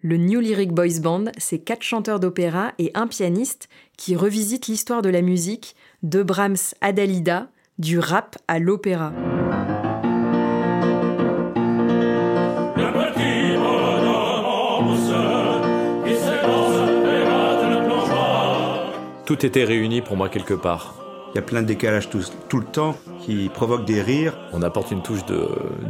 Le 0.00 0.16
New 0.16 0.38
Lyric 0.38 0.72
Boys 0.72 1.00
Band, 1.02 1.24
c'est 1.38 1.58
quatre 1.58 1.82
chanteurs 1.82 2.20
d'opéra 2.20 2.72
et 2.78 2.92
un 2.94 3.08
pianiste 3.08 3.68
qui 3.96 4.14
revisitent 4.14 4.68
l'histoire 4.68 5.02
de 5.02 5.08
la 5.08 5.22
musique, 5.22 5.74
de 6.04 6.22
Brahms 6.22 6.76
à 6.80 6.92
Dalida, 6.92 7.48
du 7.80 7.98
rap 7.98 8.36
à 8.46 8.60
l'opéra. 8.60 9.12
Tout 19.26 19.44
était 19.44 19.64
réuni 19.64 20.00
pour 20.00 20.16
moi 20.16 20.28
quelque 20.28 20.54
part. 20.54 20.94
Il 21.32 21.34
y 21.34 21.38
a 21.40 21.42
plein 21.42 21.62
de 21.62 21.66
décalages 21.66 22.08
tout, 22.08 22.22
tout 22.48 22.60
le 22.60 22.66
temps 22.66 22.96
qui 23.28 23.50
provoquent 23.50 23.84
des 23.84 24.00
rires. 24.00 24.32
On 24.54 24.62
apporte 24.62 24.90
une 24.90 25.02
touche 25.02 25.20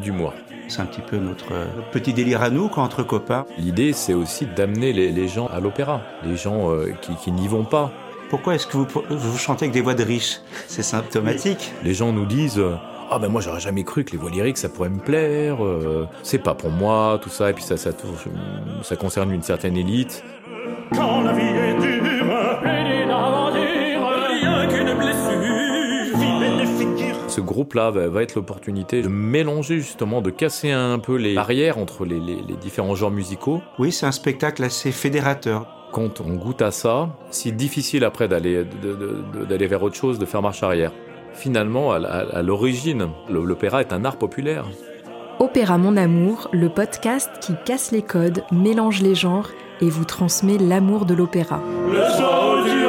d'humour. 0.03 0.35
C'est 0.67 0.81
un 0.81 0.87
petit 0.87 1.01
peu 1.01 1.19
notre 1.19 1.53
euh, 1.53 1.67
petit 1.93 2.13
délire 2.13 2.43
à 2.43 2.51
nous, 2.51 2.69
entre 2.77 3.05
copains. 3.05 3.47
L'idée, 3.57 3.93
c'est 3.93 4.13
aussi 4.13 4.45
d'amener 4.45 4.93
les, 4.93 5.29
gens 5.29 5.47
à 5.47 5.61
l'opéra, 5.61 6.03
les 6.25 6.37
gens 6.37 6.73
euh, 6.73 6.93
qui, 7.01 7.31
n'y 7.31 7.47
vont 7.47 7.63
pas. 7.63 7.93
Pourquoi 8.29 8.57
est-ce 8.57 8.67
que 8.67 8.77
vous, 8.77 8.87
vous 9.09 9.39
chantez 9.39 9.67
avec 9.67 9.73
des 9.73 9.81
voix 9.81 9.95
de 9.95 10.03
riches? 10.03 10.41
C'est 10.67 10.83
symptomatique. 10.83 11.73
Les 11.85 11.95
gens 11.95 12.13
nous 12.13 12.27
disent 12.27 12.61
ah 13.11 13.19
ben 13.19 13.29
moi 13.29 13.41
j'aurais 13.41 13.61
jamais 13.61 13.85
cru 13.85 14.05
que 14.05 14.11
les 14.11 14.19
voix 14.19 14.31
lyriques 14.31 14.59
ça 14.59 14.69
pourrait 14.69 14.91
me 14.91 14.99
plaire, 14.99 15.65
euh, 15.65 16.07
c'est 16.23 16.39
pas 16.39 16.55
pour 16.55 16.71
moi, 16.71 17.19
tout 17.23 17.31
ça, 17.31 17.49
et 17.49 17.55
puis 17.55 17.65
ça, 17.65 17.79
ça, 17.79 17.91
ça 18.83 18.97
concerne 18.97 19.33
une 19.33 19.43
certaine 19.43 19.79
élite. 19.79 20.23
Quand 20.93 21.23
la 21.23 21.33
vie 21.33 21.47
est 21.47 21.81
dure, 21.81 22.38
ce 27.39 27.43
groupe-là 27.45 27.93
va, 27.93 28.23
être 28.23 28.35
l'opportunité 28.35 29.01
de 29.01 29.09
mélanger 29.09 29.79
justement, 29.79 30.21
de 30.21 30.31
casser 30.31 30.73
un 30.73 30.99
peu 30.99 31.15
les 31.15 31.37
barrières 31.37 31.79
entre 31.79 32.05
les, 32.05 32.21
différents 32.61 32.97
genres 32.97 33.13
musicaux. 33.13 33.63
Oui, 33.79 33.93
c'est 33.93 34.07
un 34.07 34.13
spectacle 34.13 34.65
assez 34.65 34.91
fédérateur. 34.91 35.69
Quand 35.93 36.21
on 36.21 36.35
goûte 36.35 36.63
à 36.63 36.73
ça, 36.73 37.11
c'est 37.31 37.53
difficile 37.53 38.05
après 38.05 38.27
d'aller 38.27 38.65
d'aller 39.49 39.67
vers 39.69 39.83
autre 39.85 39.95
chose, 39.95 40.19
de 40.19 40.27
faire 40.27 40.43
marche 40.43 40.65
arrière. 40.65 40.93
Finalement, 41.33 41.93
à, 41.93 42.43
l'origine, 42.43 43.09
l'opéra 43.31 43.81
est 43.83 43.93
un 43.93 44.05
art 44.05 44.17
populaire. 44.17 44.67
Opéra 45.39 45.79
Mon 45.79 45.97
Amour, 45.97 46.49
le 46.53 46.69
podcast 46.69 47.31
qui 47.41 47.53
casse 47.65 47.93
les 47.93 48.03
codes, 48.03 48.43
mélange 48.51 49.01
les 49.01 49.15
genres 49.15 49.51
et 49.81 49.89
vous 49.89 50.05
transmet 50.05 50.59
l'amour 50.59 51.07
de 51.07 51.15
l'opéra. 51.15 51.61
Le 51.87 52.88